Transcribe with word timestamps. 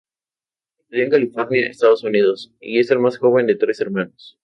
Estudió 0.79 1.03
en 1.03 1.11
California, 1.11 1.69
Estados 1.69 2.03
Unidos 2.03 2.51
y 2.59 2.79
es 2.79 2.89
el 2.89 2.97
más 2.97 3.19
joven 3.19 3.45
de 3.45 3.53
tres 3.53 3.81
hermanos. 3.81 4.39